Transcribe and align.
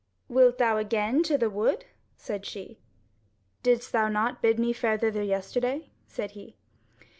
"Wilt 0.27 0.57
thou 0.57 0.77
again 0.77 1.21
to 1.21 1.37
the 1.37 1.47
wood?" 1.47 1.85
said 2.17 2.43
she. 2.43 2.79
"Didst 3.61 3.91
thou 3.91 4.07
not 4.07 4.41
bid 4.41 4.57
me 4.57 4.73
fare 4.73 4.97
thither 4.97 5.21
yesterday?" 5.21 5.91
said 6.07 6.31
he. 6.31 6.57